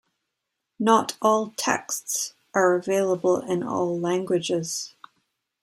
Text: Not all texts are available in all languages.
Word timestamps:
Not 0.79 1.15
all 1.21 1.53
texts 1.57 2.33
are 2.55 2.73
available 2.73 3.39
in 3.39 3.61
all 3.61 3.99
languages. 3.99 4.95